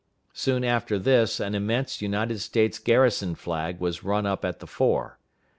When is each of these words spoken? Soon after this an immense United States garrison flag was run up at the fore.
Soon 0.33 0.63
after 0.63 0.97
this 0.97 1.39
an 1.39 1.53
immense 1.53 2.01
United 2.01 2.39
States 2.39 2.79
garrison 2.79 3.35
flag 3.35 3.79
was 3.79 4.03
run 4.03 4.25
up 4.25 4.43
at 4.43 4.57
the 4.59 4.65
fore. 4.65 5.19